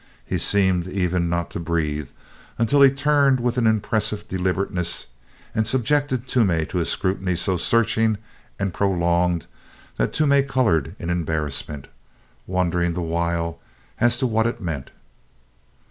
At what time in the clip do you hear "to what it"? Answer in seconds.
14.17-14.59